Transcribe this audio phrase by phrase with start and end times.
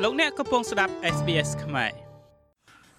[0.00, 1.92] លោកអ្នកកំពុងស្ដាប់ SBS ខ្មែរ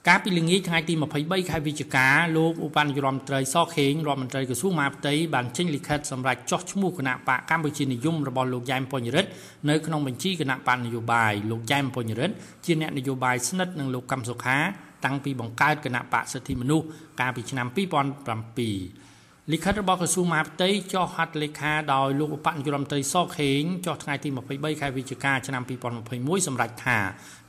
[0.08, 9.29] កាលពីល្ងាចថ្ងៃទី23ខែវិច្ឆិកាលោកឧបនាយករដ្ឋមន្ត្រីសខេងរដ្ឋមន្ត្រីក្រសួងមហាផ្ទៃបានចេញលិខិតសម្រាប់ចោះឈ្មោះគណៈបកកម្ពុជានិយមរបស់លោកយ៉ែមពញ្ញរិទ្ធ
[9.70, 12.36] នៅក្នុងបញ្ជីគណៈបកនយោបាយលោកយ៉ែមពញ្ញរិទ្ធ
[12.66, 14.57] ជាអ្នកនយោបាយស្និទ្ធនឹងលោកកឹមសុខា
[15.05, 16.86] តាំងពីបង្កើតគណៈបកសិទ្ធិមនុស្ស
[17.20, 25.64] កាលពីឆ្នាំ2007 លិខិតរបស់ក្រសួងមហាផ្ទៃចុះហត្ថលេខាដោយលោកឧបនាយករដ្ឋមន្ត្រីសខេងចុះថ្ងៃទី23ខែវិច្ឆិកាឆ្នាំ
[26.05, 26.98] 2021សម្រេចថា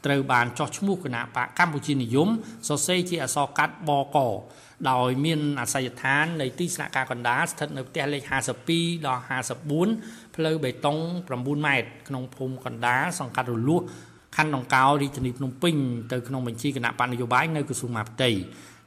[0.05, 2.29] ត្រូវបានចុះឈ្មោះគណៈបកកម្ពុជានិយម
[2.69, 4.17] សរសេរជាអក្សរកាត់បក
[4.91, 8.23] ដោយមានអាសយដ្ឋាននៃទីស្នាក់ការកណ្ដាលស្ថិតនៅផ្ទះលេខ
[8.67, 9.23] 52ដល់
[9.79, 10.99] 54ផ្លូវបេតុង
[11.29, 13.83] 9ម៉ែត្រក្នុងភូមិកណ្ដាលសង្កាត់រលួស
[14.37, 15.75] ខណ្ឌដង្កោរាជធានីភ្នំពេញ
[16.13, 18.31] ទៅក្នុងបញ្ជីគណៈបណ្ឌនយោបាយនៅក្រសួងមហាផ្ទៃ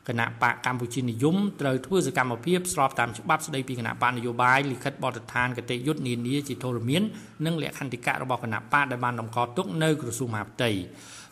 [0.07, 7.01] គណៈបកកម្ពុជានិយមត្រូវធ្វើសកម្មភាពស្របតាមច្បាប់ស្តីពីគណៈបកនយោបាយលិខិតបទដ្ឋានគតិយុត្តនានាជាធរមាន
[7.45, 10.71] និងលក្ខន្តិកៈរបស់គណៈបកដែលបានតម្កល់ទុកនៅក្រសួងមហាផ្ទៃ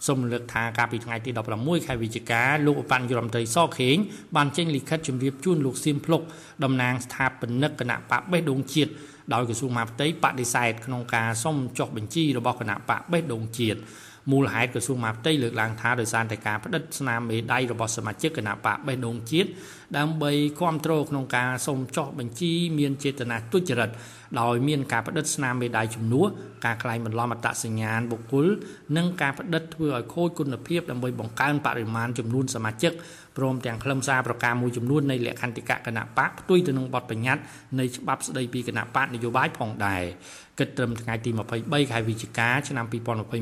[0.07, 3.95] សូមលើកថាកាលពីថ្ងៃទី16ខែវិច្ឆិកាលោកឧបនាយករដ្ឋមន្ត្រីសខេង
[4.35, 6.21] បានចេញលិខិតជម្រាបជូនលោកសៀមភ្លុក
[6.63, 8.91] តំណាងស្ថាបនិកគណៈបកបេះដូងជាតិ
[9.33, 13.79] ដោយក្រសួងមហាផ្ទៃបដិសេធក្នុងការសុំចុះបញ្ជីរបស់គណៈបកបេះដូងជាតិ
[14.31, 19.49] មូលហេតុក្រសួងមហាផ្ទៃលើកឡើងថាដោយសារតែការផ្តិតស្នាមមេដៃរបស់សមាជិកគណៈបកបេះដូងជាតិ
[19.97, 23.89] ដើម្បីគ្រប់គ្រងក្នុងការសូមចុះបញ្ជីមានចេតនាទុច្ចរិត
[24.41, 26.27] ដោយមានការផ្តិតស្នាមមេដៃជំនួស
[26.65, 28.45] ការក្លែងបន្លំអត្តសញ្ញាណបុគ្គល
[28.97, 32.91] និងការផ្តិតធ្វើឲ្យខូចគុណភាពដើម្បីបង្កើនបរិមាណចំនួនសមាជិក
[33.37, 37.43] ព្រមទាំងខ្លឹមសារប្រការមួយចំនួននៃលក្ខន្តិកៈគណៈបកផ្ទុយទៅនឹងបទបញ្ញត្តិ
[37.79, 40.03] នៃច្បាប់ស្តីពីគណៈបកនយោបាយផងដែរ
[40.59, 42.85] គិតត្រឹមថ្ងៃទី23ខែវិច្ឆិកាឆ្នាំ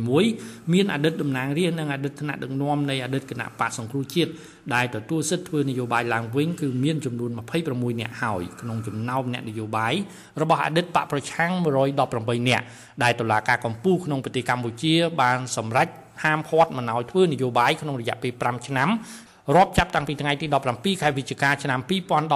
[0.08, 4.32] 2021មានអតីតតំណាងរាស្ត្រនិងអតីតថ្នាក់ដឹកនាំនៃអតីតគណៈបកសង្គ្រោះជាតិ
[4.76, 7.32] ដែលទទួលសិទ្ធិធ្វើនយោបាយឡើងវិញគឺមានចំនួន
[7.66, 9.94] 26នាក់ហើយក្នុងចំណោមអ្នកនយោបាយ
[10.42, 11.52] របស់អតីតបកប្រឆាំង
[12.00, 12.64] 118នាក់
[13.04, 15.88] ដែលតុលាការកំពូលក្នុងប្រទេសកម្ពុជា បានសម្រេច
[16.24, 18.90] ហាមឃាត់មិនឲ្យធ្វើនយោបាយក្នុងរយៈពេល5ឆ្នាំ
[19.56, 21.80] រាប់ចាប់តាំងពីថ្ងៃទី17ខែវិច្ឆិកាឆ្នាំ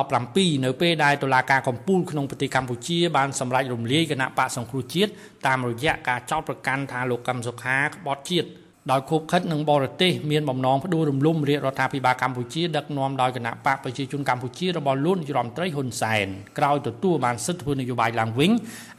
[0.03, 5.11] 2017នៅពេលដែលតុលាការកំពូលក្នុងប្រទេសកម្ពុជាបានសម្រេចរំលាយគណៈបកសង្គ្រោះជាតិ
[5.47, 8.47] តាមរយៈការចោទប្រកាន់ថាលោកកឹមសុខាក្បត់ជាតិ
[8.91, 16.27] ដោយខូបខិតនឹងបរទេសមានបំណងផ្ដួលរំលំរាជរដ្ឋាភិបាលកម្ពុជាដឹកនាំដោយគណៈបកប្រជាជនកម្ពុជារបស់លោកនាយរដ្ឋមន្ត្រីហ៊ុនសែន
[16.57, 18.51] ក្រោយទទួលបានសិទ្ធិធ្វើនយោបាយឡើងវិញ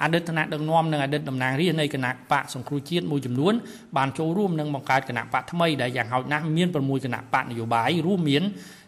[0.03, 3.55] អតីតថ្នាក់ដឹកនាំនិងអតីតតំណាងរាស្ត្រនៃគណៈបកសង្គ្រោះជាតិមួយចំនួន
[3.97, 8.43] បានចូលរួមនឹងបង្កើតគណៈបកថ្មីដែលយ៉ាងហោចណាស់មាន6គណៈបកនយោបាយរួមមាន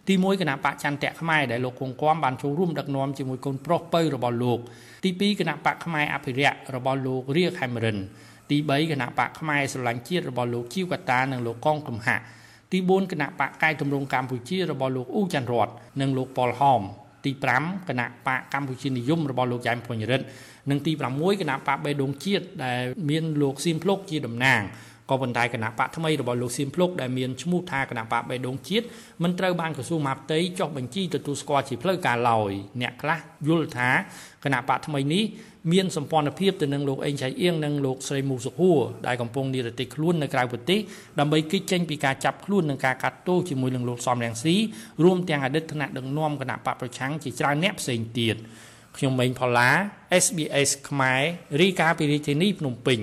[0.09, 4.59] ទី1គណៈបកចន្ទៈខ្មែរដែលលោកគង់គំបានចូលរួមដឹកនាំជាមួយកូនប្រុសពៅរបស់លោក
[5.05, 7.99] ទី2គណៈបកខ្មែរអភិរក្សរបស់លោករាខេមរិន
[8.51, 12.25] ទី3គណៈបកខ្មែរស្រឡាញ់ជាតិរបស់លោកជីវកតានិងលោកកងកំហាក់
[12.73, 15.69] ទី4គណៈបកកាយទម្រង់កម្ពុជារបស់លោកអ៊ូច័ន្ទរត
[16.01, 16.83] និងលោកប៉ុលហម
[17.25, 20.27] ទី5គណៈបកកម្ពុជានិយមរបស់លោកយ៉ែមភុញរិទ្ធ
[20.71, 24.61] និងទី6គណៈបកបេដងជាតិដែលមានលោកសៀមភ្លុកជាតំណាង
[25.11, 28.87] ក៏ប៉ុន្តែគណៈបកថ្មីរបស់លោកសៀមភ្លុកដែលមានឈ្មោះថាគណៈបកបេដងជាតិ
[29.23, 33.91] មិនត្រូវបានក្រសួងមហាផ្ទៃចុះបញ្ជីទទួលស្គាល់ជាផ្លូវការឡើយអ្នកខ្លះយល់ថា
[34.45, 35.25] គណៈបកថ្មីនេះ
[35.73, 40.81] មានសម្ព័ន្ធភាពទៅនឹងលោកអេងឆៃអៀងនិងលោកស្រីមូសុហួរដែលកំពុងនិរទេសខ្លួននៅក្រៅប្រទេស
[41.19, 44.57] ដើម្បីគេចចេញពីការចាប់ខ្លួននិងការកាត់ទោសជាមួយនឹងលោកសំរងស៊ី
[45.05, 48.37] រួមទាំងអតីតថ្នាក់ដឹកនាំគណៈបកប្រឆាំងជាច្រើនអ្នកផ្សេងទៀត
[48.97, 49.71] ខ្ញុំម៉េងផល្លា
[50.25, 51.23] SBS ខ្មែរ
[51.61, 53.01] រីកាពីរាជធានីភ្នំពេញ